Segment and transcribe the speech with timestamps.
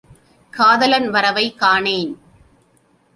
[0.53, 2.11] காதலன் வரவைக் காணேன்!